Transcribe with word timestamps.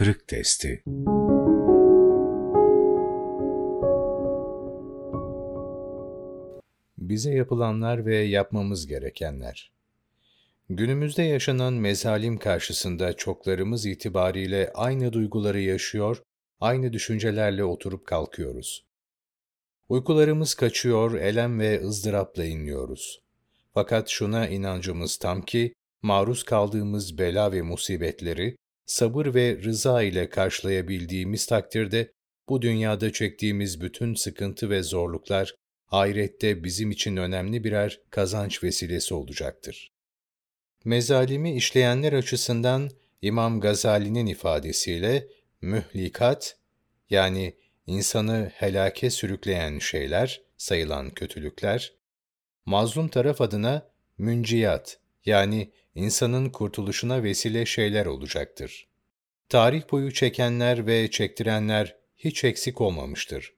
kırık 0.00 0.28
testi. 0.28 0.82
Bize 6.98 7.30
yapılanlar 7.30 8.06
ve 8.06 8.16
yapmamız 8.16 8.86
gerekenler. 8.86 9.72
Günümüzde 10.68 11.22
yaşanan 11.22 11.72
mezalim 11.72 12.38
karşısında 12.38 13.12
çoklarımız 13.12 13.86
itibariyle 13.86 14.70
aynı 14.74 15.12
duyguları 15.12 15.60
yaşıyor, 15.60 16.22
aynı 16.60 16.92
düşüncelerle 16.92 17.64
oturup 17.64 18.06
kalkıyoruz. 18.06 18.84
Uykularımız 19.88 20.54
kaçıyor, 20.54 21.14
elem 21.14 21.60
ve 21.60 21.80
ızdırapla 21.84 22.44
inliyoruz. 22.44 23.20
Fakat 23.74 24.08
şuna 24.08 24.48
inancımız 24.48 25.16
tam 25.16 25.42
ki, 25.42 25.74
maruz 26.02 26.42
kaldığımız 26.42 27.18
bela 27.18 27.52
ve 27.52 27.62
musibetleri, 27.62 28.56
sabır 28.90 29.34
ve 29.34 29.58
rıza 29.64 30.02
ile 30.02 30.28
karşılayabildiğimiz 30.28 31.46
takdirde, 31.46 32.12
bu 32.48 32.62
dünyada 32.62 33.12
çektiğimiz 33.12 33.80
bütün 33.80 34.14
sıkıntı 34.14 34.70
ve 34.70 34.82
zorluklar, 34.82 35.54
ahirette 35.88 36.64
bizim 36.64 36.90
için 36.90 37.16
önemli 37.16 37.64
birer 37.64 38.00
kazanç 38.10 38.62
vesilesi 38.62 39.14
olacaktır. 39.14 39.92
Mezalimi 40.84 41.56
işleyenler 41.56 42.12
açısından 42.12 42.90
İmam 43.22 43.60
Gazali'nin 43.60 44.26
ifadesiyle 44.26 45.28
mühlikat 45.60 46.58
yani 47.10 47.54
insanı 47.86 48.52
helake 48.54 49.10
sürükleyen 49.10 49.78
şeyler, 49.78 50.42
sayılan 50.56 51.10
kötülükler, 51.10 51.92
mazlum 52.66 53.08
taraf 53.08 53.40
adına 53.40 53.86
münciyat 54.18 54.98
yani 55.24 55.72
insanın 55.94 56.50
kurtuluşuna 56.50 57.22
vesile 57.22 57.66
şeyler 57.66 58.06
olacaktır. 58.06 58.88
Tarih 59.48 59.82
boyu 59.92 60.12
çekenler 60.12 60.86
ve 60.86 61.10
çektirenler 61.10 61.96
hiç 62.16 62.44
eksik 62.44 62.80
olmamıştır. 62.80 63.54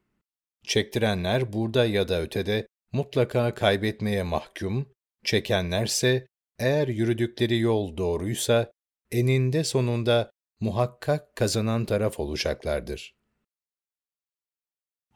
Çektirenler 0.65 1.53
burada 1.53 1.85
ya 1.85 2.09
da 2.09 2.23
ötede 2.23 2.67
mutlaka 2.93 3.55
kaybetmeye 3.55 4.23
mahkum, 4.23 4.89
çekenlerse 5.25 6.27
eğer 6.59 6.89
yürüdükleri 6.89 7.59
yol 7.59 7.97
doğruysa 7.97 8.73
eninde 9.11 9.65
sonunda 9.65 10.31
muhakkak 10.61 11.37
kazanan 11.37 11.85
taraf 11.85 12.21
olacaklardır. 12.21 13.15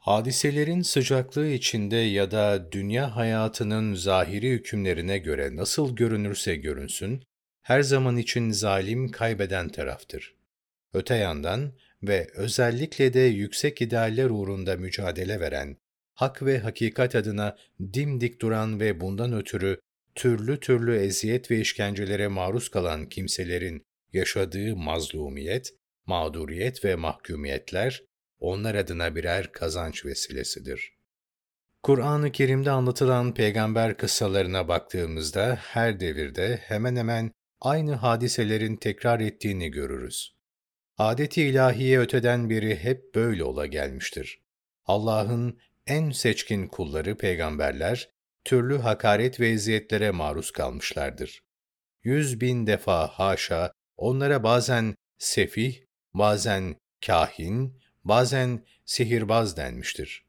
Hadiselerin 0.07 0.81
sıcaklığı 0.81 1.47
içinde 1.47 1.95
ya 1.95 2.31
da 2.31 2.71
dünya 2.71 3.15
hayatının 3.15 3.93
zahiri 3.93 4.49
hükümlerine 4.49 5.17
göre 5.17 5.55
nasıl 5.55 5.95
görünürse 5.95 6.55
görünsün, 6.55 7.23
her 7.61 7.81
zaman 7.81 8.17
için 8.17 8.51
zalim 8.51 9.11
kaybeden 9.11 9.69
taraftır. 9.69 10.35
Öte 10.93 11.15
yandan 11.15 11.73
ve 12.03 12.27
özellikle 12.35 13.13
de 13.13 13.19
yüksek 13.19 13.81
idealler 13.81 14.29
uğrunda 14.29 14.75
mücadele 14.77 15.39
veren, 15.39 15.77
hak 16.13 16.43
ve 16.43 16.59
hakikat 16.59 17.15
adına 17.15 17.57
dimdik 17.93 18.41
duran 18.41 18.79
ve 18.79 18.99
bundan 18.99 19.33
ötürü 19.33 19.79
türlü 20.15 20.59
türlü 20.59 20.97
eziyet 20.97 21.51
ve 21.51 21.59
işkencelere 21.59 22.27
maruz 22.27 22.69
kalan 22.69 23.09
kimselerin 23.09 23.83
yaşadığı 24.13 24.75
mazlumiyet, 24.75 25.73
mağduriyet 26.05 26.85
ve 26.85 26.95
mahkumiyetler, 26.95 28.06
onlar 28.39 28.75
adına 28.75 29.15
birer 29.15 29.51
kazanç 29.51 30.05
vesilesidir. 30.05 30.97
Kur'an-ı 31.83 32.31
Kerim'de 32.31 32.71
anlatılan 32.71 33.33
peygamber 33.33 33.97
kıssalarına 33.97 34.67
baktığımızda 34.67 35.55
her 35.61 35.99
devirde 35.99 36.57
hemen 36.57 36.95
hemen 36.95 37.31
aynı 37.61 37.93
hadiselerin 37.93 38.75
tekrar 38.75 39.19
ettiğini 39.19 39.71
görürüz. 39.71 40.35
Adeti 40.97 41.43
ilahiye 41.43 41.99
öteden 41.99 42.49
beri 42.49 42.75
hep 42.75 43.15
böyle 43.15 43.43
ola 43.43 43.65
gelmiştir. 43.65 44.41
Allah'ın 44.85 45.59
en 45.87 46.11
seçkin 46.11 46.67
kulları 46.67 47.17
peygamberler, 47.17 48.09
türlü 48.45 48.77
hakaret 48.77 49.39
ve 49.39 49.49
eziyetlere 49.49 50.11
maruz 50.11 50.51
kalmışlardır. 50.51 51.43
Yüz 52.03 52.41
bin 52.41 52.67
defa 52.67 53.07
haşa 53.07 53.71
onlara 53.97 54.43
bazen 54.43 54.95
sefih, 55.17 55.75
bazen 56.13 56.75
kahin, 57.05 57.79
bazen 58.07 58.65
sihirbaz 58.85 59.57
denmiştir. 59.57 60.25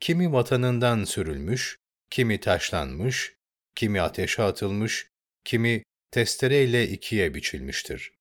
Kimi 0.00 0.32
vatanından 0.32 1.04
sürülmüş, 1.04 1.78
kimi 2.10 2.40
taşlanmış, 2.40 3.34
kimi 3.74 4.00
ateşe 4.00 4.42
atılmış, 4.42 5.06
kimi 5.44 5.82
testereyle 6.10 6.88
ikiye 6.88 7.34
biçilmiştir. 7.34 8.12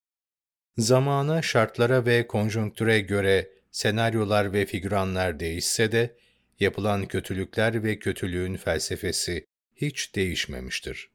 Zamana, 0.77 1.41
şartlara 1.41 2.05
ve 2.05 2.27
konjonktüre 2.27 2.99
göre 2.99 3.49
senaryolar 3.71 4.53
ve 4.53 4.65
figüranlar 4.65 5.39
değişse 5.39 5.91
de, 5.91 6.15
yapılan 6.59 7.05
kötülükler 7.05 7.83
ve 7.83 7.99
kötülüğün 7.99 8.57
felsefesi 8.57 9.45
hiç 9.75 10.15
değişmemiştir. 10.15 11.09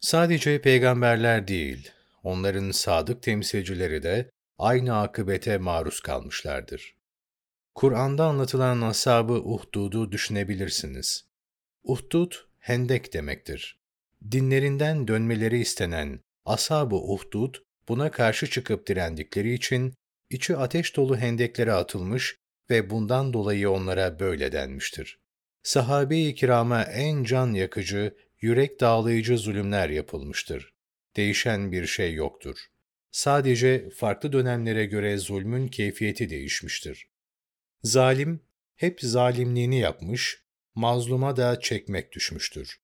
Sadece 0.00 0.60
peygamberler 0.60 1.48
değil, 1.48 1.90
onların 2.22 2.70
sadık 2.70 3.22
temsilcileri 3.22 4.02
de 4.02 4.30
aynı 4.58 5.00
akıbete 5.00 5.58
maruz 5.58 6.00
kalmışlardır. 6.00 6.96
Kur'an'da 7.74 8.24
anlatılan 8.24 8.80
ashab-ı 8.80 9.32
Uhdud'u 9.32 10.12
düşünebilirsiniz. 10.12 11.24
Uhdud, 11.82 12.32
hendek 12.58 13.12
demektir. 13.12 13.80
Dinlerinden 14.30 15.08
dönmeleri 15.08 15.60
istenen 15.60 16.20
ashab-ı 16.44 16.96
Uhdud, 16.96 17.54
buna 17.88 18.10
karşı 18.10 18.50
çıkıp 18.50 18.86
direndikleri 18.86 19.54
için 19.54 19.94
içi 20.30 20.56
ateş 20.56 20.96
dolu 20.96 21.16
hendeklere 21.16 21.72
atılmış 21.72 22.36
ve 22.70 22.90
bundan 22.90 23.32
dolayı 23.32 23.70
onlara 23.70 24.20
böyle 24.20 24.52
denmiştir. 24.52 25.18
Sahabe-i 25.62 26.34
kirama 26.34 26.82
en 26.82 27.24
can 27.24 27.54
yakıcı, 27.54 28.16
yürek 28.40 28.80
dağlayıcı 28.80 29.38
zulümler 29.38 29.88
yapılmıştır. 29.88 30.74
Değişen 31.16 31.72
bir 31.72 31.86
şey 31.86 32.14
yoktur. 32.14 32.56
Sadece 33.14 33.90
farklı 33.90 34.32
dönemlere 34.32 34.86
göre 34.86 35.18
zulmün 35.18 35.68
keyfiyeti 35.68 36.30
değişmiştir. 36.30 37.06
Zalim, 37.82 38.40
hep 38.76 39.00
zalimliğini 39.00 39.78
yapmış, 39.78 40.42
mazluma 40.74 41.36
da 41.36 41.60
çekmek 41.60 42.12
düşmüştür. 42.12 42.78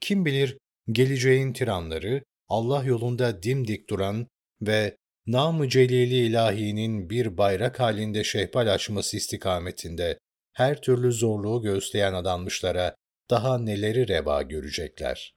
Kim 0.00 0.24
bilir 0.24 0.58
geleceğin 0.92 1.52
tiranları, 1.52 2.22
Allah 2.48 2.84
yolunda 2.84 3.42
dimdik 3.42 3.90
duran 3.90 4.26
ve 4.62 4.96
nam-ı 5.26 5.68
celili 5.68 6.26
ilahinin 6.26 7.10
bir 7.10 7.38
bayrak 7.38 7.80
halinde 7.80 8.24
şehpal 8.24 8.74
açması 8.74 9.16
istikametinde 9.16 10.18
her 10.52 10.80
türlü 10.80 11.12
zorluğu 11.12 11.62
göğüsleyen 11.62 12.14
adanmışlara 12.14 12.94
daha 13.30 13.58
neleri 13.58 14.08
reva 14.08 14.42
görecekler. 14.42 15.34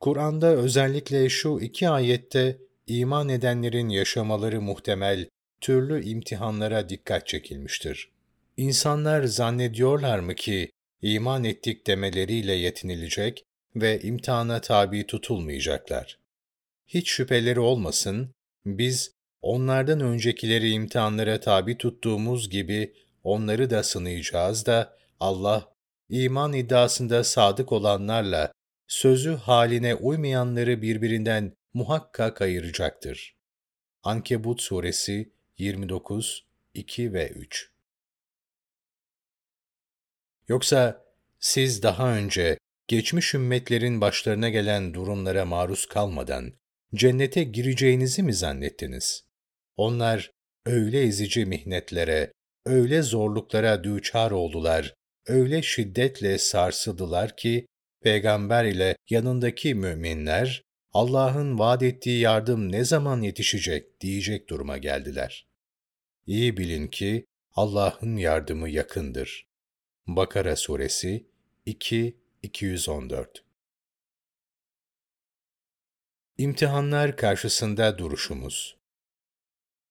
Kur'an'da 0.00 0.56
özellikle 0.56 1.28
şu 1.28 1.58
iki 1.60 1.88
ayette 1.88 2.63
iman 2.86 3.28
edenlerin 3.28 3.88
yaşamaları 3.88 4.60
muhtemel 4.60 5.28
türlü 5.60 6.04
imtihanlara 6.04 6.88
dikkat 6.88 7.26
çekilmiştir. 7.26 8.10
İnsanlar 8.56 9.24
zannediyorlar 9.24 10.18
mı 10.18 10.34
ki 10.34 10.70
iman 11.02 11.44
ettik 11.44 11.86
demeleriyle 11.86 12.52
yetinilecek 12.52 13.44
ve 13.76 14.00
imtihana 14.00 14.60
tabi 14.60 15.06
tutulmayacaklar? 15.06 16.18
Hiç 16.86 17.10
şüpheleri 17.10 17.60
olmasın, 17.60 18.34
biz 18.66 19.12
onlardan 19.42 20.00
öncekileri 20.00 20.70
imtihanlara 20.70 21.40
tabi 21.40 21.78
tuttuğumuz 21.78 22.50
gibi 22.50 22.94
onları 23.24 23.70
da 23.70 23.82
sınayacağız 23.82 24.66
da 24.66 24.96
Allah 25.20 25.72
iman 26.08 26.52
iddiasında 26.52 27.24
sadık 27.24 27.72
olanlarla 27.72 28.52
sözü 28.88 29.34
haline 29.34 29.94
uymayanları 29.94 30.82
birbirinden 30.82 31.52
muhakkak 31.74 32.42
ayıracaktır. 32.42 33.36
Ankebut 34.02 34.62
Suresi 34.62 35.32
29, 35.58 36.46
2 36.74 37.12
ve 37.12 37.28
3 37.28 37.70
Yoksa 40.48 41.04
siz 41.38 41.82
daha 41.82 42.16
önce 42.16 42.58
geçmiş 42.88 43.34
ümmetlerin 43.34 44.00
başlarına 44.00 44.48
gelen 44.48 44.94
durumlara 44.94 45.44
maruz 45.44 45.86
kalmadan 45.86 46.52
cennete 46.94 47.44
gireceğinizi 47.44 48.22
mi 48.22 48.34
zannettiniz? 48.34 49.24
Onlar 49.76 50.30
öyle 50.66 51.02
ezici 51.02 51.46
mihnetlere, 51.46 52.32
öyle 52.66 53.02
zorluklara 53.02 53.84
düçar 53.84 54.30
oldular, 54.30 54.94
öyle 55.26 55.62
şiddetle 55.62 56.38
sarsıldılar 56.38 57.36
ki, 57.36 57.66
peygamber 58.02 58.64
ile 58.64 58.96
yanındaki 59.10 59.74
müminler, 59.74 60.62
Allah'ın 60.94 61.58
vaat 61.58 61.82
ettiği 61.82 62.20
yardım 62.20 62.72
ne 62.72 62.84
zaman 62.84 63.20
yetişecek 63.20 64.00
diyecek 64.00 64.48
duruma 64.48 64.78
geldiler. 64.78 65.48
İyi 66.26 66.56
bilin 66.56 66.88
ki 66.88 67.26
Allah'ın 67.52 68.16
yardımı 68.16 68.68
yakındır. 68.68 69.46
Bakara 70.06 70.56
Suresi 70.56 71.26
2-214 71.66 73.26
İmtihanlar 76.38 77.16
karşısında 77.16 77.98
duruşumuz 77.98 78.76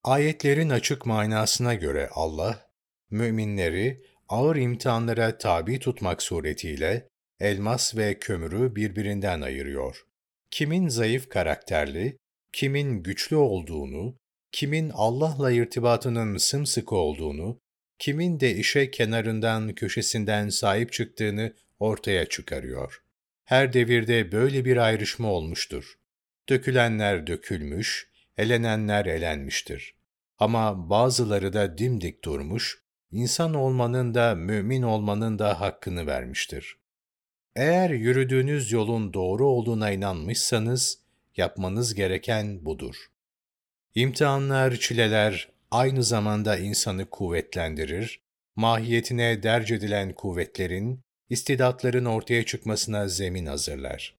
Ayetlerin 0.04 0.70
açık 0.70 1.06
manasına 1.06 1.74
göre 1.74 2.08
Allah, 2.12 2.70
müminleri 3.10 4.04
ağır 4.28 4.56
imtihanlara 4.56 5.38
tabi 5.38 5.78
tutmak 5.78 6.22
suretiyle 6.22 7.08
elmas 7.40 7.96
ve 7.96 8.18
kömürü 8.18 8.76
birbirinden 8.76 9.40
ayırıyor. 9.40 10.06
Kimin 10.54 10.88
zayıf 10.88 11.28
karakterli, 11.28 12.18
kimin 12.52 13.02
güçlü 13.02 13.36
olduğunu, 13.36 14.18
kimin 14.52 14.90
Allah'la 14.94 15.50
irtibatının 15.50 16.36
sımsıkı 16.36 16.94
olduğunu, 16.94 17.60
kimin 17.98 18.40
de 18.40 18.56
işe 18.56 18.90
kenarından, 18.90 19.74
köşesinden 19.74 20.48
sahip 20.48 20.92
çıktığını 20.92 21.52
ortaya 21.78 22.26
çıkarıyor. 22.26 23.02
Her 23.44 23.72
devirde 23.72 24.32
böyle 24.32 24.64
bir 24.64 24.76
ayrışma 24.76 25.32
olmuştur. 25.32 25.94
Dökülenler 26.48 27.26
dökülmüş, 27.26 28.10
elenenler 28.36 29.06
elenmiştir. 29.06 29.94
Ama 30.38 30.90
bazıları 30.90 31.52
da 31.52 31.78
dimdik 31.78 32.24
durmuş, 32.24 32.82
insan 33.10 33.54
olmanın 33.54 34.14
da 34.14 34.34
mümin 34.34 34.82
olmanın 34.82 35.38
da 35.38 35.60
hakkını 35.60 36.06
vermiştir. 36.06 36.83
Eğer 37.56 37.90
yürüdüğünüz 37.90 38.72
yolun 38.72 39.14
doğru 39.14 39.46
olduğuna 39.46 39.90
inanmışsanız, 39.90 40.98
yapmanız 41.36 41.94
gereken 41.94 42.64
budur. 42.64 42.96
İmtihanlar, 43.94 44.76
çileler 44.76 45.48
aynı 45.70 46.02
zamanda 46.02 46.56
insanı 46.56 47.10
kuvvetlendirir, 47.10 48.20
mahiyetine 48.56 49.42
derc 49.42 49.74
edilen 49.74 50.12
kuvvetlerin, 50.12 51.00
istidatların 51.30 52.04
ortaya 52.04 52.44
çıkmasına 52.46 53.08
zemin 53.08 53.46
hazırlar. 53.46 54.14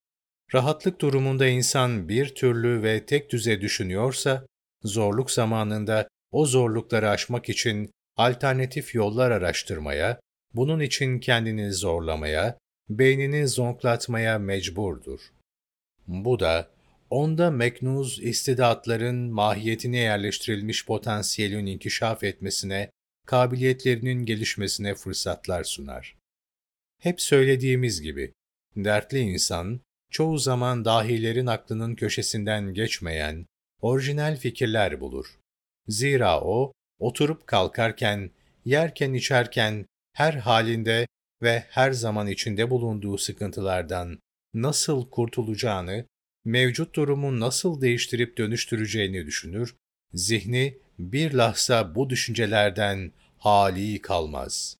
Rahatlık 0.53 1.01
durumunda 1.01 1.47
insan 1.47 2.09
bir 2.09 2.35
türlü 2.35 2.83
ve 2.83 3.05
tek 3.05 3.31
düze 3.31 3.61
düşünüyorsa, 3.61 4.45
zorluk 4.83 5.31
zamanında 5.31 6.07
o 6.31 6.45
zorlukları 6.45 7.09
aşmak 7.09 7.49
için 7.49 7.91
alternatif 8.17 8.95
yollar 8.95 9.31
araştırmaya, 9.31 10.19
bunun 10.53 10.79
için 10.79 11.19
kendini 11.19 11.73
zorlamaya, 11.73 12.57
beynini 12.89 13.47
zonklatmaya 13.47 14.39
mecburdur. 14.39 15.19
Bu 16.07 16.39
da 16.39 16.69
onda 17.09 17.51
meknuz 17.51 18.19
istidatların 18.23 19.15
mahiyetine 19.15 19.97
yerleştirilmiş 19.97 20.85
potansiyelin 20.85 21.65
inkişaf 21.65 22.23
etmesine, 22.23 22.89
kabiliyetlerinin 23.25 24.25
gelişmesine 24.25 24.95
fırsatlar 24.95 25.63
sunar. 25.63 26.15
Hep 27.01 27.21
söylediğimiz 27.21 28.01
gibi, 28.01 28.33
dertli 28.75 29.19
insan, 29.19 29.81
çoğu 30.11 30.37
zaman 30.37 30.85
dahilerin 30.85 31.45
aklının 31.45 31.95
köşesinden 31.95 32.73
geçmeyen, 32.73 33.45
orijinal 33.81 34.37
fikirler 34.37 34.99
bulur. 34.99 35.39
Zira 35.87 36.41
o, 36.41 36.73
oturup 36.99 37.47
kalkarken, 37.47 38.31
yerken 38.65 39.13
içerken, 39.13 39.85
her 40.13 40.33
halinde 40.33 41.07
ve 41.41 41.65
her 41.69 41.91
zaman 41.91 42.27
içinde 42.27 42.69
bulunduğu 42.69 43.17
sıkıntılardan 43.17 44.19
nasıl 44.53 45.09
kurtulacağını, 45.09 46.05
mevcut 46.45 46.95
durumu 46.95 47.39
nasıl 47.39 47.81
değiştirip 47.81 48.37
dönüştüreceğini 48.37 49.25
düşünür, 49.25 49.75
zihni 50.13 50.77
bir 50.99 51.33
lahza 51.33 51.95
bu 51.95 52.09
düşüncelerden 52.09 53.11
hali 53.37 54.01
kalmaz. 54.01 54.77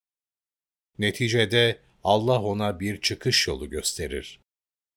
Neticede 0.99 1.79
Allah 2.03 2.41
ona 2.41 2.79
bir 2.79 3.01
çıkış 3.01 3.47
yolu 3.47 3.69
gösterir. 3.69 4.39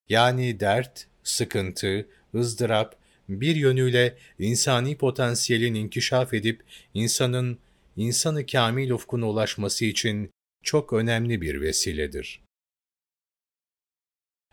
Yani 0.09 0.61
dert, 0.61 1.07
sıkıntı, 1.23 2.09
ızdırap 2.35 2.97
bir 3.29 3.57
yönüyle 3.57 4.19
insani 4.39 4.97
potansiyelin 4.97 5.75
inkişaf 5.75 6.35
edip 6.35 6.63
insanın 6.95 7.59
insanı 7.97 8.47
kamil 8.47 8.91
ufkuna 8.91 9.29
ulaşması 9.29 9.85
için 9.85 10.31
çok 10.63 10.93
önemli 10.93 11.41
bir 11.41 11.61
vesiledir. 11.61 12.43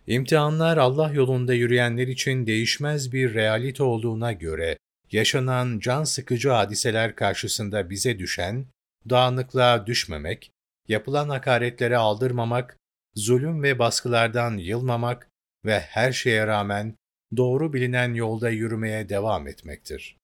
İmtihanlar 0.07 0.77
Allah 0.77 1.11
yolunda 1.11 1.53
yürüyenler 1.53 2.07
için 2.07 2.47
değişmez 2.47 3.11
bir 3.11 3.33
realite 3.33 3.83
olduğuna 3.83 4.31
göre, 4.33 4.77
yaşanan 5.11 5.79
can 5.79 6.03
sıkıcı 6.03 6.49
hadiseler 6.49 7.15
karşısında 7.15 7.89
bize 7.89 8.19
düşen, 8.19 8.65
dağınıklığa 9.09 9.87
düşmemek, 9.87 10.51
yapılan 10.87 11.29
hakaretlere 11.29 11.97
aldırmamak, 11.97 12.77
zulüm 13.15 13.63
ve 13.63 13.79
baskılardan 13.79 14.57
yılmamak 14.57 15.29
ve 15.65 15.79
her 15.79 16.11
şeye 16.11 16.47
rağmen 16.47 16.95
doğru 17.37 17.73
bilinen 17.73 18.13
yolda 18.13 18.49
yürümeye 18.49 19.09
devam 19.09 19.47
etmektir. 19.47 20.17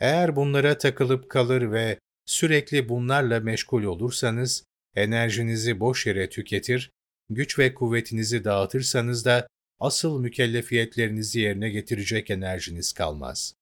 Eğer 0.00 0.36
bunlara 0.36 0.78
takılıp 0.78 1.30
kalır 1.30 1.72
ve 1.72 1.98
sürekli 2.26 2.88
bunlarla 2.88 3.40
meşgul 3.40 3.82
olursanız, 3.82 4.64
enerjinizi 4.96 5.80
boş 5.80 6.06
yere 6.06 6.28
tüketir, 6.28 6.90
güç 7.30 7.58
ve 7.58 7.74
kuvvetinizi 7.74 8.44
dağıtırsanız 8.44 9.24
da 9.24 9.46
asıl 9.80 10.20
mükellefiyetlerinizi 10.20 11.40
yerine 11.40 11.70
getirecek 11.70 12.30
enerjiniz 12.30 12.92
kalmaz. 12.92 13.54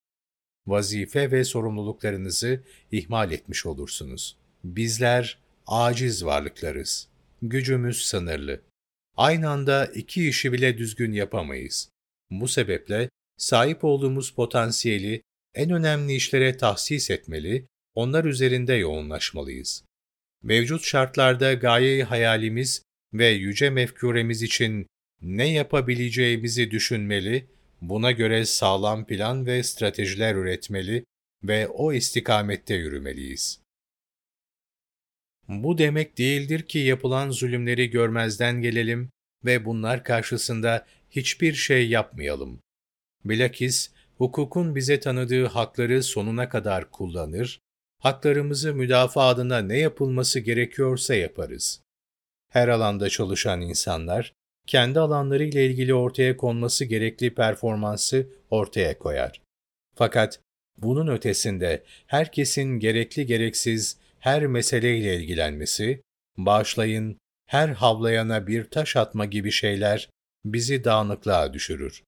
Vazife 0.66 1.30
ve 1.30 1.44
sorumluluklarınızı 1.44 2.60
ihmal 2.92 3.32
etmiş 3.32 3.66
olursunuz. 3.66 4.36
Bizler 4.64 5.38
aciz 5.66 6.24
varlıklarız. 6.24 7.08
Gücümüz 7.42 8.04
sınırlı. 8.04 8.60
Aynı 9.16 9.50
anda 9.50 9.86
iki 9.86 10.28
işi 10.28 10.52
bile 10.52 10.78
düzgün 10.78 11.12
yapamayız. 11.12 11.88
Bu 12.30 12.48
sebeple 12.48 13.08
sahip 13.36 13.84
olduğumuz 13.84 14.30
potansiyeli 14.30 15.22
en 15.54 15.70
önemli 15.70 16.14
işlere 16.14 16.56
tahsis 16.56 17.10
etmeli, 17.10 17.66
onlar 17.94 18.24
üzerinde 18.24 18.74
yoğunlaşmalıyız. 18.74 19.84
Mevcut 20.42 20.84
şartlarda 20.84 21.54
gaye 21.54 22.04
hayalimiz 22.04 22.82
ve 23.12 23.28
yüce 23.28 23.70
mefkuremiz 23.70 24.42
için 24.42 24.86
ne 25.22 25.48
yapabileceğimizi 25.50 26.70
düşünmeli, 26.70 27.46
buna 27.80 28.10
göre 28.10 28.46
sağlam 28.46 29.06
plan 29.06 29.46
ve 29.46 29.62
stratejiler 29.62 30.34
üretmeli 30.34 31.04
ve 31.44 31.68
o 31.68 31.92
istikamette 31.92 32.74
yürümeliyiz. 32.74 33.60
Bu 35.48 35.78
demek 35.78 36.18
değildir 36.18 36.62
ki 36.62 36.78
yapılan 36.78 37.30
zulümleri 37.30 37.90
görmezden 37.90 38.62
gelelim 38.62 39.10
ve 39.44 39.64
bunlar 39.64 40.04
karşısında 40.04 40.86
hiçbir 41.10 41.54
şey 41.54 41.88
yapmayalım. 41.88 42.60
Bilakis 43.24 43.90
hukukun 44.16 44.74
bize 44.74 45.00
tanıdığı 45.00 45.46
hakları 45.46 46.02
sonuna 46.02 46.48
kadar 46.48 46.90
kullanır, 46.90 47.60
haklarımızı 48.00 48.74
müdafaa 48.74 49.28
adına 49.28 49.58
ne 49.58 49.78
yapılması 49.78 50.40
gerekiyorsa 50.40 51.14
yaparız. 51.14 51.80
Her 52.48 52.68
alanda 52.68 53.08
çalışan 53.08 53.60
insanlar, 53.60 54.32
kendi 54.66 55.00
alanları 55.00 55.44
ile 55.44 55.66
ilgili 55.66 55.94
ortaya 55.94 56.36
konması 56.36 56.84
gerekli 56.84 57.34
performansı 57.34 58.26
ortaya 58.50 58.98
koyar. 58.98 59.42
Fakat 59.94 60.40
bunun 60.78 61.06
ötesinde 61.06 61.84
herkesin 62.06 62.78
gerekli 62.78 63.26
gereksiz 63.26 63.98
her 64.18 64.46
meseleyle 64.46 65.16
ilgilenmesi, 65.16 66.02
bağışlayın, 66.36 67.18
her 67.46 67.68
havlayana 67.68 68.46
bir 68.46 68.64
taş 68.64 68.96
atma 68.96 69.24
gibi 69.24 69.50
şeyler 69.50 70.10
bizi 70.44 70.84
dağınıklığa 70.84 71.52
düşürür. 71.52 72.02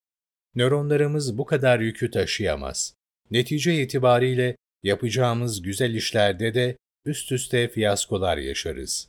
Nöronlarımız 0.54 1.38
bu 1.38 1.46
kadar 1.46 1.80
yükü 1.80 2.10
taşıyamaz. 2.10 2.94
Netice 3.30 3.82
itibariyle 3.82 4.56
yapacağımız 4.82 5.62
güzel 5.62 5.94
işlerde 5.94 6.54
de 6.54 6.76
üst 7.04 7.32
üste 7.32 7.68
fiyaskolar 7.68 8.36
yaşarız. 8.36 9.08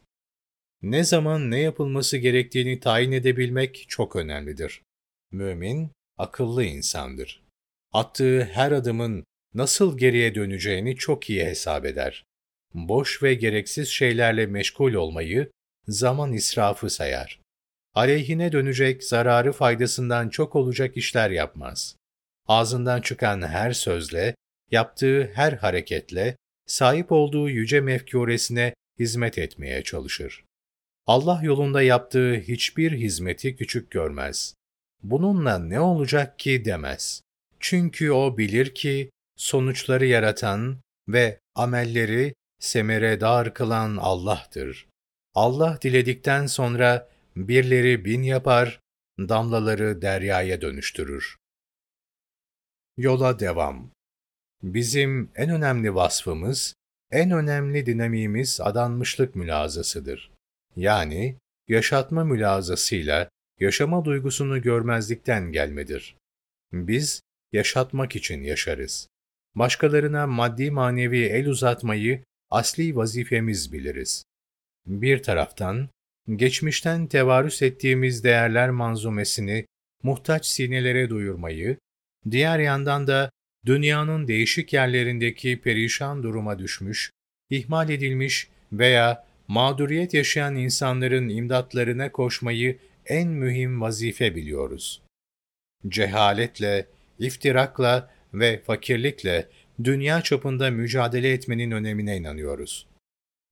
Ne 0.81 1.03
zaman 1.03 1.51
ne 1.51 1.59
yapılması 1.59 2.17
gerektiğini 2.17 2.79
tayin 2.79 3.11
edebilmek 3.11 3.85
çok 3.87 4.15
önemlidir. 4.15 4.81
Mümin, 5.31 5.91
akıllı 6.17 6.63
insandır. 6.63 7.43
Attığı 7.93 8.43
her 8.43 8.71
adımın 8.71 9.25
nasıl 9.53 9.97
geriye 9.97 10.35
döneceğini 10.35 10.95
çok 10.95 11.29
iyi 11.29 11.45
hesap 11.45 11.85
eder. 11.85 12.25
Boş 12.73 13.23
ve 13.23 13.33
gereksiz 13.33 13.87
şeylerle 13.89 14.45
meşgul 14.45 14.93
olmayı 14.93 15.51
zaman 15.87 16.33
israfı 16.33 16.89
sayar. 16.89 17.39
Aleyhine 17.93 18.51
dönecek, 18.51 19.03
zararı 19.03 19.51
faydasından 19.51 20.29
çok 20.29 20.55
olacak 20.55 20.97
işler 20.97 21.29
yapmaz. 21.29 21.95
Ağzından 22.47 23.01
çıkan 23.01 23.41
her 23.41 23.73
sözle, 23.73 24.35
yaptığı 24.71 25.31
her 25.33 25.53
hareketle, 25.53 26.35
sahip 26.65 27.11
olduğu 27.11 27.49
yüce 27.49 27.81
mefkuresine 27.81 28.73
hizmet 28.99 29.37
etmeye 29.37 29.83
çalışır. 29.83 30.45
Allah 31.07 31.41
yolunda 31.43 31.81
yaptığı 31.81 32.35
hiçbir 32.35 32.91
hizmeti 32.91 33.55
küçük 33.55 33.91
görmez. 33.91 34.55
Bununla 35.03 35.59
ne 35.59 35.79
olacak 35.79 36.39
ki 36.39 36.65
demez. 36.65 37.21
Çünkü 37.59 38.11
o 38.11 38.37
bilir 38.37 38.75
ki 38.75 39.09
sonuçları 39.37 40.05
yaratan 40.05 40.77
ve 41.07 41.39
amelleri 41.55 42.33
semeredar 42.59 43.53
kılan 43.53 43.97
Allah'tır. 43.97 44.87
Allah 45.35 45.79
diledikten 45.81 46.45
sonra 46.45 47.09
birleri 47.35 48.05
bin 48.05 48.21
yapar, 48.21 48.79
damlaları 49.19 50.01
deryaya 50.01 50.61
dönüştürür. 50.61 51.37
Yola 52.97 53.39
devam 53.39 53.91
Bizim 54.63 55.31
en 55.35 55.49
önemli 55.49 55.95
vasfımız, 55.95 56.75
en 57.11 57.31
önemli 57.31 57.85
dinamiğimiz 57.85 58.61
adanmışlık 58.61 59.35
mülazasıdır. 59.35 60.31
Yani 60.75 61.37
yaşatma 61.67 62.23
mülazasıyla 62.23 63.29
yaşama 63.59 64.05
duygusunu 64.05 64.61
görmezlikten 64.61 65.51
gelmedir. 65.51 66.15
Biz 66.73 67.21
yaşatmak 67.51 68.15
için 68.15 68.43
yaşarız. 68.43 69.07
Başkalarına 69.55 70.27
maddi 70.27 70.71
manevi 70.71 71.23
el 71.23 71.47
uzatmayı 71.47 72.23
asli 72.49 72.95
vazifemiz 72.95 73.73
biliriz. 73.73 74.23
Bir 74.85 75.23
taraftan, 75.23 75.89
geçmişten 76.35 77.07
tevarüs 77.07 77.61
ettiğimiz 77.61 78.23
değerler 78.23 78.69
manzumesini 78.69 79.65
muhtaç 80.03 80.45
sinelere 80.45 81.09
duyurmayı, 81.09 81.77
diğer 82.31 82.59
yandan 82.59 83.07
da 83.07 83.29
dünyanın 83.65 84.27
değişik 84.27 84.73
yerlerindeki 84.73 85.61
perişan 85.61 86.23
duruma 86.23 86.59
düşmüş, 86.59 87.11
ihmal 87.49 87.89
edilmiş 87.89 88.47
veya 88.71 89.25
mağduriyet 89.47 90.13
yaşayan 90.13 90.55
insanların 90.55 91.29
imdatlarına 91.29 92.11
koşmayı 92.11 92.77
en 93.05 93.27
mühim 93.27 93.81
vazife 93.81 94.35
biliyoruz. 94.35 95.01
Cehaletle, 95.87 96.85
iftirakla 97.19 98.11
ve 98.33 98.61
fakirlikle 98.61 99.47
dünya 99.83 100.21
çapında 100.21 100.71
mücadele 100.71 101.31
etmenin 101.31 101.71
önemine 101.71 102.17
inanıyoruz. 102.17 102.87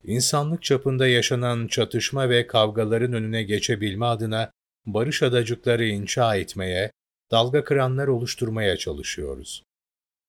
İnsanlık 0.03 0.63
çapında 0.63 1.07
yaşanan 1.07 1.67
çatışma 1.67 2.29
ve 2.29 2.47
kavgaların 2.47 3.13
önüne 3.13 3.43
geçebilme 3.43 4.05
adına 4.05 4.51
barış 4.85 5.23
adacıkları 5.23 5.85
inşa 5.85 6.35
etmeye, 6.35 6.91
dalga 7.31 7.63
kıranlar 7.63 8.07
oluşturmaya 8.07 8.77
çalışıyoruz. 8.77 9.63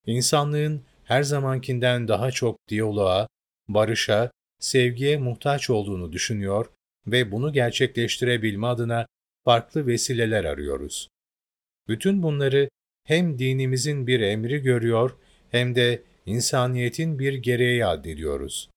İnsanlığın 0.06 0.82
her 1.04 1.22
zamankinden 1.22 2.08
daha 2.08 2.30
çok 2.30 2.58
diyaloğa, 2.68 3.28
barışa, 3.68 4.30
sevgiye 4.58 5.16
muhtaç 5.16 5.70
olduğunu 5.70 6.12
düşünüyor 6.12 6.66
ve 7.06 7.32
bunu 7.32 7.52
gerçekleştirebilme 7.52 8.66
adına 8.66 9.06
farklı 9.44 9.86
vesileler 9.86 10.44
arıyoruz. 10.44 11.08
Bütün 11.88 12.22
bunları 12.22 12.68
hem 13.04 13.38
dinimizin 13.38 14.06
bir 14.06 14.20
emri 14.20 14.58
görüyor 14.58 15.16
hem 15.50 15.74
de 15.74 16.02
insaniyetin 16.26 17.18
bir 17.18 17.34
gereği 17.34 17.86
addediyoruz. 17.86 18.70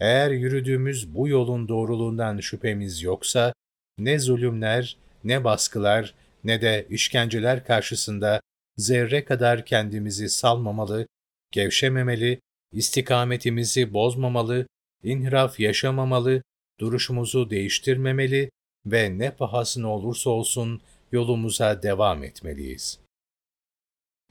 Eğer 0.00 0.30
yürüdüğümüz 0.30 1.14
bu 1.14 1.28
yolun 1.28 1.68
doğruluğundan 1.68 2.40
şüphemiz 2.40 3.02
yoksa, 3.02 3.52
ne 3.98 4.18
zulümler, 4.18 4.96
ne 5.24 5.44
baskılar, 5.44 6.14
ne 6.44 6.60
de 6.60 6.86
işkenceler 6.90 7.64
karşısında 7.64 8.40
zerre 8.76 9.24
kadar 9.24 9.66
kendimizi 9.66 10.28
salmamalı, 10.28 11.06
gevşememeli, 11.50 12.40
istikametimizi 12.72 13.94
bozmamalı, 13.94 14.66
inhiraf 15.02 15.60
yaşamamalı, 15.60 16.42
duruşumuzu 16.80 17.50
değiştirmemeli 17.50 18.50
ve 18.86 19.18
ne 19.18 19.30
pahasına 19.30 19.88
olursa 19.88 20.30
olsun 20.30 20.82
yolumuza 21.12 21.82
devam 21.82 22.24
etmeliyiz. 22.24 22.98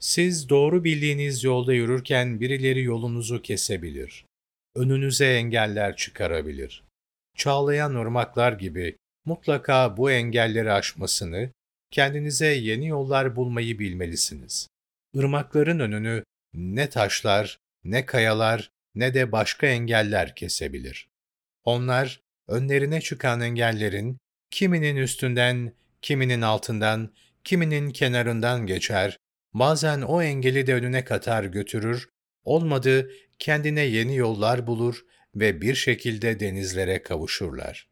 Siz 0.00 0.48
doğru 0.48 0.84
bildiğiniz 0.84 1.44
yolda 1.44 1.72
yürürken 1.72 2.40
birileri 2.40 2.82
yolunuzu 2.82 3.42
kesebilir. 3.42 4.24
Önünüze 4.74 5.26
engeller 5.26 5.96
çıkarabilir. 5.96 6.84
Çağlayan 7.36 7.94
ırmaklar 7.94 8.52
gibi 8.52 8.96
mutlaka 9.24 9.96
bu 9.96 10.10
engelleri 10.10 10.72
aşmasını, 10.72 11.50
kendinize 11.92 12.46
yeni 12.46 12.88
yollar 12.88 13.36
bulmayı 13.36 13.78
bilmelisiniz. 13.78 14.68
Irmakların 15.14 15.78
önünü 15.78 16.24
ne 16.54 16.90
taşlar, 16.90 17.58
ne 17.84 18.06
kayalar, 18.06 18.70
ne 18.94 19.14
de 19.14 19.32
başka 19.32 19.66
engeller 19.66 20.34
kesebilir. 20.34 21.08
Onlar, 21.64 22.20
önlerine 22.48 23.00
çıkan 23.00 23.40
engellerin 23.40 24.18
kiminin 24.50 24.96
üstünden, 24.96 25.72
kiminin 26.02 26.42
altından, 26.42 27.14
kiminin 27.44 27.90
kenarından 27.90 28.66
geçer, 28.66 29.16
bazen 29.54 30.02
o 30.02 30.22
engeli 30.22 30.66
de 30.66 30.74
önüne 30.74 31.04
katar 31.04 31.44
götürür, 31.44 32.08
olmadı 32.44 33.10
kendine 33.38 33.80
yeni 33.80 34.16
yollar 34.16 34.66
bulur 34.66 35.04
ve 35.34 35.60
bir 35.60 35.74
şekilde 35.74 36.40
denizlere 36.40 37.02
kavuşurlar. 37.02 37.91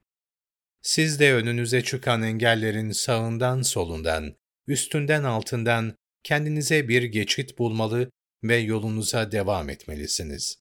Siz 0.82 1.20
de 1.20 1.34
önünüze 1.34 1.84
çıkan 1.84 2.22
engellerin 2.22 2.90
sağından 2.90 3.62
solundan, 3.62 4.36
üstünden 4.66 5.24
altından 5.24 5.94
kendinize 6.22 6.88
bir 6.88 7.02
geçit 7.02 7.58
bulmalı 7.58 8.10
ve 8.44 8.56
yolunuza 8.56 9.32
devam 9.32 9.70
etmelisiniz. 9.70 10.58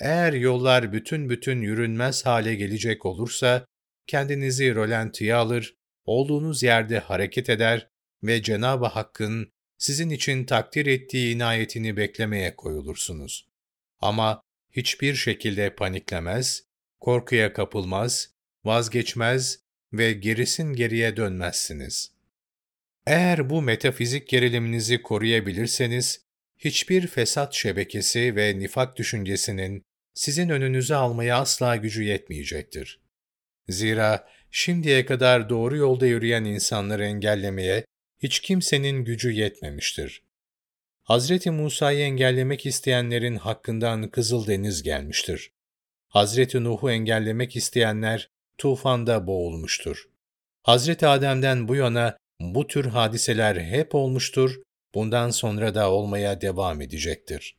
Eğer 0.00 0.32
yollar 0.32 0.92
bütün 0.92 1.30
bütün 1.30 1.60
yürünmez 1.60 2.26
hale 2.26 2.54
gelecek 2.54 3.06
olursa, 3.06 3.66
kendinizi 4.06 4.74
rolantiye 4.74 5.34
alır, 5.34 5.74
olduğunuz 6.04 6.62
yerde 6.62 6.98
hareket 6.98 7.50
eder 7.50 7.88
ve 8.22 8.42
Cenab-ı 8.42 8.86
Hakk'ın 8.86 9.52
sizin 9.78 10.10
için 10.10 10.44
takdir 10.44 10.86
ettiği 10.86 11.34
inayetini 11.34 11.96
beklemeye 11.96 12.56
koyulursunuz. 12.56 13.48
Ama 14.00 14.42
hiçbir 14.70 15.14
şekilde 15.14 15.74
paniklemez, 15.74 16.64
korkuya 17.00 17.52
kapılmaz, 17.52 18.33
vazgeçmez 18.64 19.58
ve 19.92 20.12
gerisin 20.12 20.72
geriye 20.72 21.16
dönmezsiniz. 21.16 22.14
Eğer 23.06 23.50
bu 23.50 23.62
metafizik 23.62 24.28
geriliminizi 24.28 25.02
koruyabilirseniz, 25.02 26.24
hiçbir 26.56 27.06
fesat 27.06 27.54
şebekesi 27.54 28.36
ve 28.36 28.58
nifak 28.58 28.96
düşüncesinin 28.96 29.82
sizin 30.14 30.48
önünüze 30.48 30.94
almaya 30.94 31.38
asla 31.38 31.76
gücü 31.76 32.02
yetmeyecektir. 32.02 33.00
Zira 33.68 34.28
şimdiye 34.50 35.06
kadar 35.06 35.48
doğru 35.48 35.76
yolda 35.76 36.06
yürüyen 36.06 36.44
insanları 36.44 37.04
engellemeye 37.04 37.84
hiç 38.22 38.40
kimsenin 38.40 39.04
gücü 39.04 39.30
yetmemiştir. 39.30 40.22
Hazreti 41.02 41.50
Musa'yı 41.50 42.00
engellemek 42.00 42.66
isteyenlerin 42.66 43.36
hakkından 43.36 44.10
Kızıldeniz 44.10 44.82
gelmiştir. 44.82 45.50
Hazreti 46.08 46.64
Nuh'u 46.64 46.90
engellemek 46.90 47.56
isteyenler 47.56 48.30
tufanda 48.58 49.26
boğulmuştur. 49.26 50.08
Hazreti 50.62 51.06
Adem'den 51.06 51.68
bu 51.68 51.74
yana 51.74 52.16
bu 52.40 52.66
tür 52.66 52.84
hadiseler 52.84 53.56
hep 53.56 53.94
olmuştur, 53.94 54.62
bundan 54.94 55.30
sonra 55.30 55.74
da 55.74 55.90
olmaya 55.90 56.40
devam 56.40 56.80
edecektir. 56.80 57.56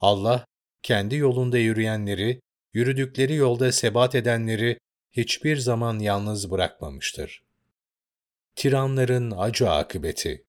Allah, 0.00 0.44
kendi 0.82 1.16
yolunda 1.16 1.58
yürüyenleri, 1.58 2.40
yürüdükleri 2.72 3.34
yolda 3.34 3.72
sebat 3.72 4.14
edenleri 4.14 4.78
hiçbir 5.12 5.56
zaman 5.56 5.98
yalnız 5.98 6.50
bırakmamıştır. 6.50 7.42
Tiranların 8.56 9.30
acı 9.30 9.70
akıbeti 9.70 10.44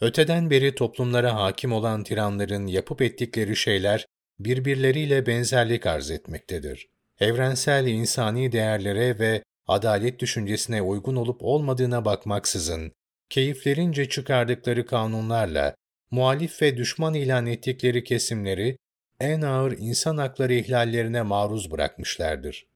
Öteden 0.00 0.50
beri 0.50 0.74
toplumlara 0.74 1.34
hakim 1.34 1.72
olan 1.72 2.04
tiranların 2.04 2.66
yapıp 2.66 3.02
ettikleri 3.02 3.56
şeyler 3.56 4.06
birbirleriyle 4.38 5.26
benzerlik 5.26 5.86
arz 5.86 6.10
etmektedir. 6.10 6.88
Evrensel 7.20 7.86
insani 7.86 8.52
değerlere 8.52 9.18
ve 9.18 9.42
adalet 9.66 10.20
düşüncesine 10.20 10.82
uygun 10.82 11.16
olup 11.16 11.42
olmadığına 11.42 12.04
bakmaksızın, 12.04 12.92
keyiflerince 13.30 14.08
çıkardıkları 14.08 14.86
kanunlarla 14.86 15.74
muhalif 16.10 16.62
ve 16.62 16.76
düşman 16.76 17.14
ilan 17.14 17.46
ettikleri 17.46 18.04
kesimleri 18.04 18.76
en 19.20 19.42
ağır 19.42 19.78
insan 19.78 20.16
hakları 20.16 20.54
ihlallerine 20.54 21.22
maruz 21.22 21.70
bırakmışlardır. 21.70 22.66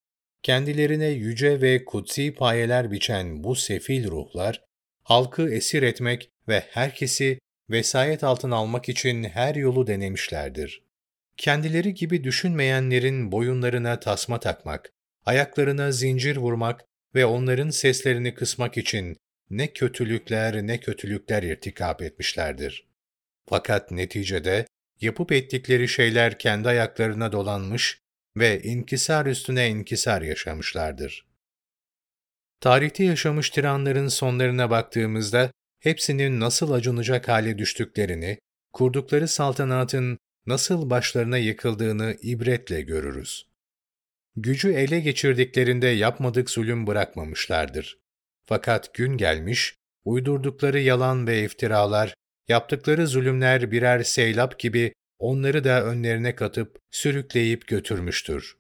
Kendilerine 0.43 1.09
yüce 1.09 1.61
ve 1.61 1.85
kutsi 1.85 2.35
payeler 2.35 2.91
biçen 2.91 3.45
bu 3.45 3.55
sefil 3.55 4.11
ruhlar, 4.11 4.65
halkı 5.03 5.51
esir 5.55 5.83
etmek 5.83 6.31
ve 6.49 6.63
herkesi 6.71 7.39
vesayet 7.71 8.25
altına 8.25 8.57
almak 8.57 8.89
için 8.89 9.25
her 9.25 9.55
yolu 9.55 9.87
denemişlerdir. 9.87 10.90
Kendileri 11.41 11.95
gibi 11.95 12.25
düşünmeyenlerin 12.25 13.33
boyunlarına 13.33 14.01
tasma 14.01 14.41
takmak, 14.41 14.93
ayaklarına 15.27 15.93
zincir 15.93 16.37
vurmak 16.37 16.85
ve 17.15 17.27
onların 17.27 17.71
seslerini 17.71 18.35
kısmak 18.35 18.77
için 18.77 19.17
ne 19.51 19.73
kötülükler 19.73 20.67
ne 20.67 20.81
kötülükler 20.81 21.43
irtikap 21.43 22.03
etmişlerdir. 22.03 22.89
Fakat 23.49 23.91
neticede 23.91 24.67
yapıp 25.01 25.33
ettikleri 25.33 25.89
şeyler 25.89 26.39
kendi 26.39 26.69
ayaklarına 26.69 27.33
dolanmış 27.33 27.99
ve 28.37 28.63
inkisar 28.63 29.27
üstüne 29.27 29.69
inkisar 29.69 30.23
yaşamışlardır. 30.23 31.27
Tarihte 32.61 33.05
yaşamış 33.05 33.51
tiranların 33.51 34.09
sonlarına 34.09 34.71
baktığımızda 34.71 35.51
hepsinin 35.79 36.41
nasıl 36.41 36.73
acınacak 36.73 37.29
hale 37.29 37.59
düştüklerini, 37.59 38.39
kurdukları 38.73 39.29
saltanatın 39.29 40.19
nasıl 40.51 40.91
başlarına 40.91 41.39
yıkıldığını 41.39 42.17
ibretle 42.23 42.81
görürüz. 42.81 43.47
Gücü 44.37 44.73
ele 44.73 45.01
geçirdiklerinde 45.01 45.87
yapmadık 45.87 46.51
zulüm 46.51 46.87
bırakmamışlardır. 46.87 47.99
Fakat 48.47 48.95
gün 48.95 49.17
gelmiş, 49.17 49.75
uydurdukları 50.05 50.81
yalan 50.81 51.27
ve 51.27 51.45
iftiralar, 51.45 52.15
yaptıkları 52.49 53.07
zulümler 53.07 53.71
birer 53.71 54.03
seylap 54.03 54.59
gibi 54.59 54.93
onları 55.19 55.65
da 55.65 55.85
önlerine 55.85 56.35
katıp 56.35 56.79
sürükleyip 56.91 57.67
götürmüştür. 57.67 58.57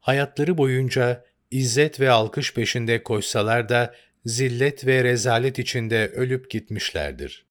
Hayatları 0.00 0.58
boyunca 0.58 1.24
izzet 1.50 2.00
ve 2.00 2.10
alkış 2.10 2.54
peşinde 2.54 3.02
koşsalar 3.02 3.68
da 3.68 3.94
zillet 4.24 4.86
ve 4.86 5.04
rezalet 5.04 5.58
içinde 5.58 6.08
ölüp 6.08 6.50
gitmişlerdir. 6.50 7.49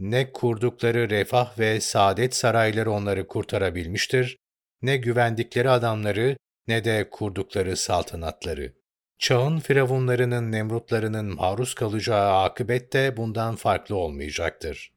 Ne 0.00 0.32
kurdukları 0.32 1.10
refah 1.10 1.58
ve 1.58 1.80
saadet 1.80 2.34
sarayları 2.34 2.92
onları 2.92 3.26
kurtarabilmiştir, 3.26 4.36
ne 4.82 4.96
güvendikleri 4.96 5.70
adamları 5.70 6.36
ne 6.68 6.84
de 6.84 7.10
kurdukları 7.10 7.76
saltanatları. 7.76 8.74
Çağın 9.18 9.58
firavunlarının, 9.58 10.52
nemrutlarının 10.52 11.34
maruz 11.34 11.74
kalacağı 11.74 12.42
akıbet 12.42 12.92
de 12.92 13.16
bundan 13.16 13.56
farklı 13.56 13.96
olmayacaktır. 13.96 14.92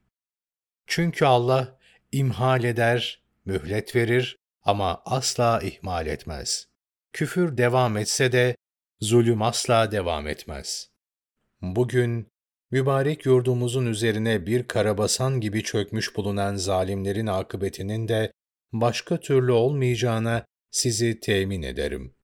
Çünkü 0.88 1.26
Allah 1.26 1.80
imhal 2.12 2.64
eder, 2.64 3.22
mühlet 3.46 3.96
verir 3.96 4.38
ama 4.64 5.02
asla 5.06 5.60
ihmal 5.62 6.08
etmez. 6.08 6.68
Küfür 7.14 7.58
devam 7.58 7.98
etse 7.98 8.32
de 8.32 8.56
zulüm 9.02 9.42
asla 9.42 9.92
devam 9.92 10.28
etmez. 10.28 10.90
Bugün 11.62 12.33
mübarek 12.74 13.26
yurdumuzun 13.26 13.86
üzerine 13.86 14.46
bir 14.46 14.64
karabasan 14.68 15.42
gibi 15.42 15.64
çökmüş 15.64 16.16
bulunan 16.16 16.56
zalimlerin 16.56 17.28
akıbetinin 17.28 18.08
de 18.08 18.32
başka 18.72 19.20
türlü 19.20 19.52
olmayacağına 19.52 20.46
sizi 20.72 21.20
temin 21.20 21.62
ederim. 21.62 22.16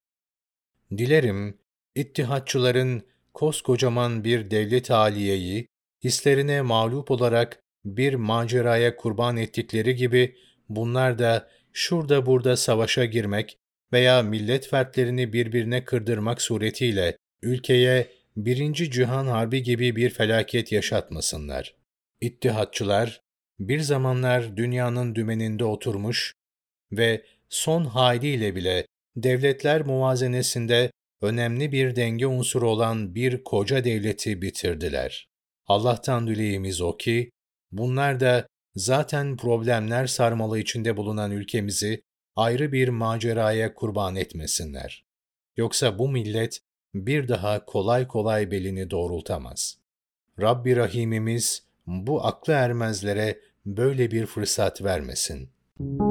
Dilerim, 0.98 1.58
ittihatçıların 1.96 3.02
koskocaman 3.34 4.24
bir 4.24 4.52
devlet 4.52 4.92
aliyeyi, 4.92 5.68
hislerine 6.04 6.62
mağlup 6.62 7.12
olarak 7.12 7.60
bir 7.86 8.14
maceraya 8.14 8.96
kurban 8.96 9.38
ettikleri 9.38 9.96
gibi, 9.96 10.36
bunlar 10.70 11.20
da 11.20 11.50
şurada 11.74 12.26
burada 12.26 12.58
savaşa 12.58 13.06
girmek 13.06 13.58
veya 13.94 14.24
millet 14.24 14.68
fertlerini 14.68 15.34
birbirine 15.34 15.86
kırdırmak 15.86 16.42
suretiyle 16.42 17.18
ülkeye 17.42 18.19
Birinci 18.36 18.92
Cihan 18.92 19.28
Harbi 19.28 19.64
gibi 19.64 19.96
bir 19.96 20.10
felaket 20.10 20.72
yaşatmasınlar. 20.72 21.76
İttihatçılar, 22.22 23.22
bir 23.60 23.80
zamanlar 23.80 24.58
dünyanın 24.58 25.16
dümeninde 25.16 25.66
oturmuş 25.66 26.34
ve 26.92 27.26
son 27.50 27.86
haliyle 27.86 28.56
bile 28.56 28.86
devletler 29.16 29.86
muvazenesinde 29.86 30.92
önemli 31.22 31.72
bir 31.72 31.96
denge 31.96 32.28
unsuru 32.28 32.70
olan 32.70 33.16
bir 33.16 33.44
koca 33.44 33.84
devleti 33.84 34.42
bitirdiler. 34.42 35.30
Allah'tan 35.68 36.28
dileğimiz 36.28 36.82
o 36.82 36.98
ki, 36.98 37.30
bunlar 37.72 38.20
da 38.20 38.48
zaten 38.76 39.38
problemler 39.38 40.08
sarmalı 40.08 40.60
içinde 40.60 40.98
bulunan 40.98 41.32
ülkemizi 41.32 42.02
ayrı 42.36 42.72
bir 42.72 42.90
maceraya 42.90 43.74
kurban 43.74 44.16
etmesinler. 44.16 45.04
Yoksa 45.58 46.00
bu 46.00 46.10
millet 46.10 46.60
bir 46.96 47.28
daha 47.28 47.66
kolay 47.66 48.08
kolay 48.08 48.52
belini 48.52 48.92
doğrultamaz. 48.92 49.78
Rabbi 50.42 50.76
Rahimimiz 50.76 51.64
bu 51.88 52.26
aklı 52.26 52.54
ermezlere 52.54 53.40
böyle 53.66 54.12
bir 54.12 54.26
fırsat 54.26 54.84
vermesin.'' 54.84 56.09